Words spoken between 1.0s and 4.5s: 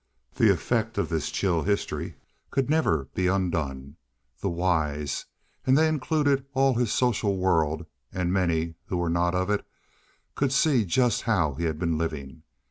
this chill history could never be undone. The